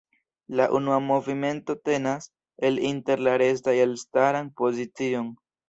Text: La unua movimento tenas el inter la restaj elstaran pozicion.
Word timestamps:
La 0.59 0.63
unua 0.77 0.95
movimento 1.09 1.75
tenas 1.83 2.31
el 2.71 2.79
inter 2.93 3.21
la 3.29 3.37
restaj 3.45 3.79
elstaran 3.87 4.53
pozicion. 4.65 5.33